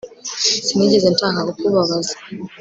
Sinigeze 0.65 1.07
nshaka 1.13 1.39
kukubabaza 1.47 2.13